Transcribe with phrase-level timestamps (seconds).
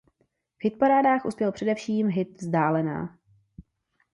[0.59, 3.17] V hitparádách uspěl především hit „Vzdálená“.